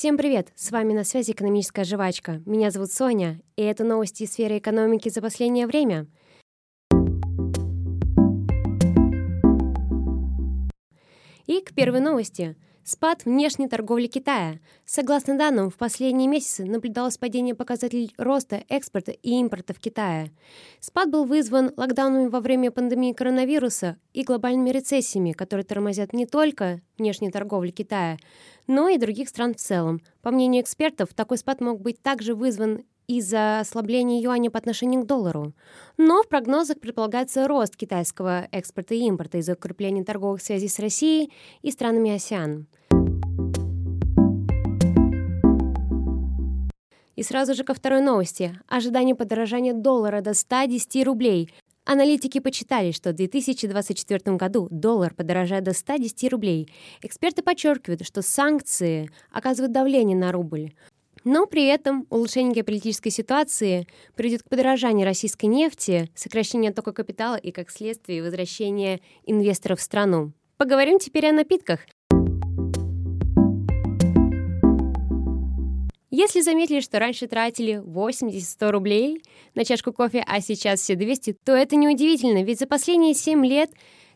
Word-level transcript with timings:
Всем 0.00 0.16
привет! 0.16 0.50
С 0.56 0.70
вами 0.70 0.94
на 0.94 1.04
связи 1.04 1.32
«Экономическая 1.32 1.84
жвачка». 1.84 2.40
Меня 2.46 2.70
зовут 2.70 2.90
Соня, 2.90 3.38
и 3.56 3.62
это 3.62 3.84
новости 3.84 4.22
из 4.22 4.32
сферы 4.32 4.56
экономики 4.56 5.10
за 5.10 5.20
последнее 5.20 5.66
время. 5.66 6.06
И 11.44 11.60
к 11.60 11.74
первой 11.74 12.00
новости– 12.00 12.56
Спад 12.82 13.24
внешней 13.24 13.68
торговли 13.68 14.06
Китая. 14.06 14.58
Согласно 14.86 15.36
данным, 15.36 15.70
в 15.70 15.76
последние 15.76 16.28
месяцы 16.28 16.64
наблюдалось 16.64 17.18
падение 17.18 17.54
показателей 17.54 18.12
роста 18.16 18.64
экспорта 18.68 19.12
и 19.12 19.30
импорта 19.32 19.74
в 19.74 19.78
Китае. 19.78 20.32
Спад 20.80 21.10
был 21.10 21.24
вызван 21.24 21.72
локдаунами 21.76 22.28
во 22.28 22.40
время 22.40 22.70
пандемии 22.70 23.12
коронавируса 23.12 23.98
и 24.14 24.24
глобальными 24.24 24.70
рецессиями, 24.70 25.32
которые 25.32 25.64
тормозят 25.64 26.12
не 26.14 26.26
только 26.26 26.80
внешнюю 26.98 27.32
торговлю 27.32 27.70
Китая, 27.70 28.16
но 28.66 28.88
и 28.88 28.98
других 28.98 29.28
стран 29.28 29.54
в 29.54 29.58
целом. 29.58 30.00
По 30.22 30.30
мнению 30.30 30.62
экспертов, 30.62 31.14
такой 31.14 31.36
спад 31.36 31.60
мог 31.60 31.80
быть 31.80 32.02
также 32.02 32.34
вызван 32.34 32.84
из-за 33.18 33.60
ослабления 33.60 34.20
юаня 34.22 34.50
по 34.50 34.58
отношению 34.58 35.02
к 35.02 35.06
доллару. 35.06 35.52
Но 35.96 36.22
в 36.22 36.28
прогнозах 36.28 36.78
предполагается 36.78 37.48
рост 37.48 37.76
китайского 37.76 38.46
экспорта 38.52 38.94
и 38.94 39.00
импорта 39.00 39.38
из-за 39.38 39.54
укрепления 39.54 40.04
торговых 40.04 40.40
связей 40.40 40.68
с 40.68 40.78
Россией 40.78 41.32
и 41.62 41.72
странами 41.72 42.12
АСИАН. 42.12 42.66
И 47.16 47.22
сразу 47.22 47.54
же 47.54 47.64
ко 47.64 47.74
второй 47.74 48.00
новости. 48.00 48.58
Ожидание 48.68 49.14
подорожания 49.14 49.74
доллара 49.74 50.20
до 50.20 50.32
110 50.32 51.04
рублей. 51.04 51.50
Аналитики 51.84 52.38
почитали, 52.38 52.92
что 52.92 53.10
в 53.10 53.14
2024 53.14 54.36
году 54.36 54.68
доллар 54.70 55.12
подорожает 55.12 55.64
до 55.64 55.72
110 55.72 56.30
рублей. 56.30 56.72
Эксперты 57.02 57.42
подчеркивают, 57.42 58.06
что 58.06 58.22
санкции 58.22 59.10
оказывают 59.32 59.72
давление 59.72 60.16
на 60.16 60.30
рубль. 60.30 60.72
Но 61.24 61.46
при 61.46 61.66
этом 61.66 62.06
улучшение 62.08 62.54
геополитической 62.54 63.10
ситуации 63.10 63.86
приведет 64.14 64.42
к 64.42 64.48
подорожанию 64.48 65.04
российской 65.04 65.46
нефти, 65.46 66.08
сокращению 66.14 66.70
оттока 66.70 66.92
капитала 66.92 67.36
и, 67.36 67.50
как 67.50 67.70
следствие, 67.70 68.22
возвращения 68.22 69.00
инвесторов 69.24 69.80
в 69.80 69.82
страну. 69.82 70.32
Поговорим 70.56 70.98
теперь 70.98 71.26
о 71.26 71.32
напитках. 71.32 71.80
Если 76.12 76.40
заметили, 76.40 76.80
что 76.80 76.98
раньше 76.98 77.28
тратили 77.28 77.80
80-100 77.82 78.70
рублей 78.70 79.22
на 79.54 79.64
чашку 79.64 79.92
кофе, 79.92 80.24
а 80.26 80.40
сейчас 80.40 80.80
все 80.80 80.96
200, 80.96 81.36
то 81.44 81.52
это 81.52 81.76
неудивительно, 81.76 82.42
ведь 82.42 82.58
за 82.58 82.66
последние 82.66 83.14
7 83.14 83.46
лет 83.46 83.70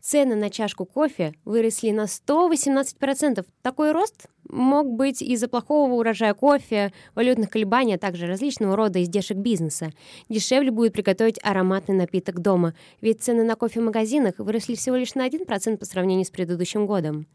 цены 0.00 0.34
на 0.34 0.50
чашку 0.50 0.84
кофе 0.84 1.34
выросли 1.44 1.90
на 1.90 2.04
118%. 2.04 3.46
Такой 3.62 3.92
рост 3.92 4.26
мог 4.48 4.90
быть 4.90 5.22
из-за 5.22 5.48
плохого 5.48 5.94
урожая 5.94 6.34
кофе, 6.34 6.92
валютных 7.14 7.50
колебаний, 7.50 7.94
а 7.94 7.98
также 7.98 8.26
различного 8.26 8.76
рода 8.76 9.02
издержек 9.02 9.38
бизнеса. 9.38 9.92
Дешевле 10.28 10.70
будет 10.70 10.92
приготовить 10.92 11.38
ароматный 11.42 11.94
напиток 11.94 12.40
дома, 12.40 12.74
ведь 13.00 13.22
цены 13.22 13.44
на 13.44 13.56
кофе 13.56 13.80
в 13.80 13.84
магазинах 13.84 14.34
выросли 14.38 14.74
всего 14.74 14.96
лишь 14.96 15.14
на 15.14 15.26
1% 15.28 15.76
по 15.76 15.84
сравнению 15.84 16.24
с 16.24 16.30
предыдущим 16.30 16.86
годом. 16.86 17.26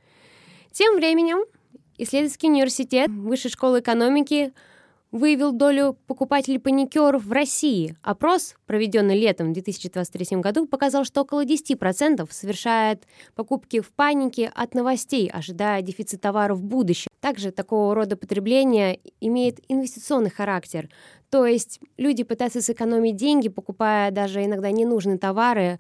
Тем 0.72 0.96
временем 0.96 1.46
исследовательский 1.98 2.50
университет 2.50 3.10
Высшей 3.10 3.52
школы 3.52 3.80
экономики 3.80 4.54
выявил 5.16 5.54
долю 5.54 5.98
покупателей 6.08 6.60
паникеров 6.60 7.24
в 7.24 7.32
России. 7.32 7.96
Опрос, 8.02 8.56
проведенный 8.66 9.18
летом 9.18 9.50
в 9.50 9.54
2023 9.54 10.38
году, 10.38 10.68
показал, 10.68 11.06
что 11.06 11.22
около 11.22 11.46
10% 11.46 12.28
совершают 12.30 13.04
покупки 13.34 13.80
в 13.80 13.94
панике 13.94 14.52
от 14.54 14.76
новостей, 14.76 15.30
ожидая 15.30 15.82
дефицит 15.82 16.20
товаров 16.20 16.58
в 16.58 16.64
будущем. 16.64 17.10
Также 17.22 17.52
такого 17.52 17.96
рода 17.96 18.18
потребление 18.18 19.00
имеет 19.22 19.60
инвестиционный 19.70 20.30
характер. 20.30 20.90
То 21.30 21.46
есть 21.46 21.80
люди 21.98 22.24
пытаются 22.24 22.62
сэкономить 22.62 23.16
деньги, 23.16 23.48
покупая 23.48 24.12
даже 24.12 24.44
иногда 24.44 24.70
ненужные 24.70 25.18
товары, 25.18 25.80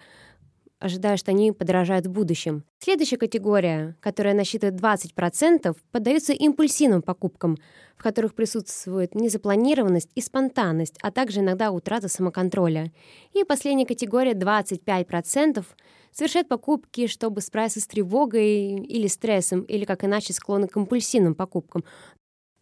ожидая, 0.79 1.17
что 1.17 1.31
они 1.31 1.51
подорожают 1.51 2.05
в 2.05 2.11
будущем. 2.11 2.63
Следующая 2.79 3.17
категория, 3.17 3.95
которая 4.01 4.33
насчитывает 4.33 4.75
20%, 4.75 5.75
поддается 5.91 6.33
импульсивным 6.33 7.01
покупкам, 7.01 7.57
в 7.97 8.03
которых 8.03 8.35
присутствует 8.35 9.15
незапланированность 9.15 10.11
и 10.15 10.21
спонтанность, 10.21 10.97
а 11.01 11.11
также 11.11 11.39
иногда 11.39 11.71
утрата 11.71 12.07
самоконтроля. 12.07 12.91
И 13.33 13.43
последняя 13.43 13.85
категория, 13.85 14.33
25%, 14.33 15.63
совершает 16.11 16.47
покупки, 16.47 17.07
чтобы 17.07 17.41
справиться 17.41 17.81
с 17.81 17.87
тревогой 17.87 18.75
или 18.75 19.07
стрессом, 19.07 19.61
или 19.61 19.85
как 19.85 20.03
иначе 20.03 20.33
склонны 20.33 20.67
к 20.67 20.77
импульсивным 20.77 21.35
покупкам. 21.35 21.83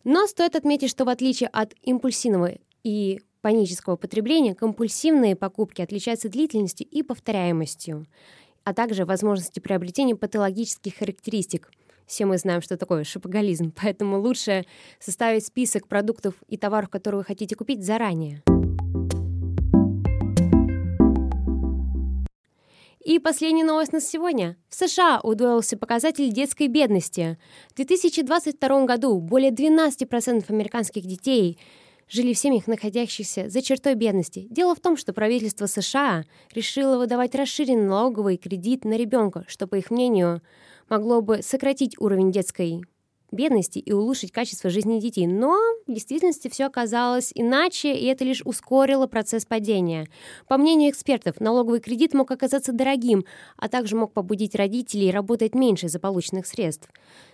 Но 0.03 0.27
стоит 0.27 0.55
отметить, 0.55 0.89
что 0.89 1.05
в 1.05 1.09
отличие 1.09 1.49
от 1.49 1.73
импульсивного 1.81 2.53
и 2.83 3.21
панического 3.43 3.97
потребления 3.97 4.55
компульсивные 4.55 5.35
покупки 5.35 5.81
отличаются 5.81 6.29
длительностью 6.29 6.87
и 6.89 7.03
повторяемостью, 7.03 8.07
а 8.63 8.73
также 8.73 9.03
возможностью 9.03 9.61
приобретения 9.61 10.15
патологических 10.15 10.95
характеристик. 10.95 11.69
Все 12.07 12.25
мы 12.25 12.37
знаем, 12.37 12.61
что 12.61 12.77
такое 12.77 13.03
шопоголизм, 13.03 13.73
поэтому 13.81 14.19
лучше 14.19 14.65
составить 14.99 15.45
список 15.45 15.89
продуктов 15.89 16.35
и 16.47 16.55
товаров, 16.55 16.89
которые 16.89 17.19
вы 17.19 17.25
хотите 17.25 17.55
купить 17.55 17.85
заранее. 17.85 18.41
И 23.03 23.19
последняя 23.19 23.65
новость 23.65 23.91
на 23.91 23.99
сегодня. 23.99 24.55
В 24.69 24.75
США 24.75 25.19
удвоился 25.21 25.75
показатель 25.75 26.31
детской 26.31 26.67
бедности. 26.67 27.37
В 27.71 27.75
2022 27.75 28.85
году 28.85 29.19
более 29.19 29.51
12% 29.51 30.45
американских 30.47 31.05
детей 31.05 31.59
жили 32.13 32.33
в 32.33 32.37
семьях, 32.37 32.67
находящихся 32.67 33.49
за 33.49 33.61
чертой 33.61 33.95
бедности. 33.95 34.45
Дело 34.51 34.75
в 34.75 34.79
том, 34.79 34.95
что 34.97 35.13
правительство 35.13 35.65
США 35.65 36.25
решило 36.53 36.97
выдавать 36.97 37.33
расширенный 37.33 37.87
налоговый 37.87 38.37
кредит 38.37 38.85
на 38.85 38.95
ребенка, 38.95 39.43
что, 39.47 39.65
по 39.65 39.75
их 39.75 39.89
мнению, 39.89 40.41
могло 40.89 41.21
бы 41.21 41.41
сократить 41.41 41.99
уровень 41.99 42.31
детской 42.31 42.83
бедности 43.31 43.79
и 43.79 43.91
улучшить 43.91 44.31
качество 44.31 44.69
жизни 44.69 44.99
детей. 44.99 45.25
Но 45.25 45.57
в 45.87 45.91
действительности 45.91 46.49
все 46.49 46.65
оказалось 46.65 47.31
иначе, 47.33 47.95
и 47.95 48.05
это 48.05 48.23
лишь 48.23 48.43
ускорило 48.45 49.07
процесс 49.07 49.45
падения. 49.45 50.07
По 50.47 50.57
мнению 50.57 50.91
экспертов, 50.91 51.39
налоговый 51.39 51.79
кредит 51.79 52.13
мог 52.13 52.29
оказаться 52.29 52.71
дорогим, 52.71 53.25
а 53.57 53.69
также 53.69 53.95
мог 53.95 54.13
побудить 54.13 54.53
родителей 54.53 55.09
работать 55.09 55.55
меньше 55.55 55.89
за 55.89 55.99
полученных 55.99 56.45
средств. 56.45 56.89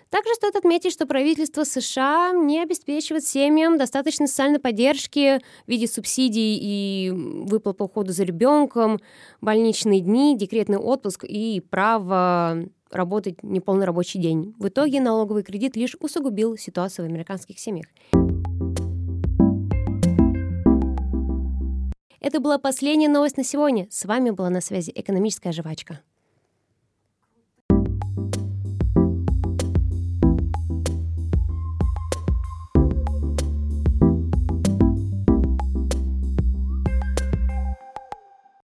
Также 0.09 0.33
стоит 0.33 0.55
отметить, 0.55 0.91
что 0.91 1.05
правительство 1.05 1.63
США 1.63 2.31
не 2.33 2.61
обеспечивает 2.61 3.23
семьям 3.25 3.77
достаточно 3.77 4.25
социальной 4.25 4.59
поддержки 4.59 5.39
в 5.65 5.67
виде 5.67 5.87
субсидий 5.87 6.57
и 6.59 7.11
выплат 7.11 7.77
по 7.77 7.83
уходу 7.83 8.11
за 8.11 8.23
ребенком, 8.23 8.99
больничные 9.39 10.01
дни, 10.01 10.35
декретный 10.35 10.79
отпуск 10.79 11.25
и 11.25 11.61
право 11.61 12.57
работать 12.89 13.43
неполный 13.43 13.85
рабочий 13.85 14.17
день. 14.17 14.55
В 14.57 14.69
итоге 14.69 14.99
налоговый 14.99 15.43
кредит 15.43 15.75
лишь 15.75 15.95
усугубил 15.99 16.57
ситуацию 16.57 17.05
в 17.05 17.09
американских 17.09 17.59
семьях. 17.59 17.85
Это 22.19 22.39
была 22.39 22.57
последняя 22.57 23.09
новость 23.09 23.37
на 23.37 23.43
сегодня. 23.43 23.87
С 23.91 24.05
вами 24.05 24.31
была 24.31 24.49
на 24.49 24.61
связи 24.61 24.91
экономическая 24.93 25.51
жвачка. 25.51 26.01